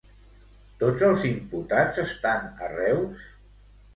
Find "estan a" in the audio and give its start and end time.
2.05-2.73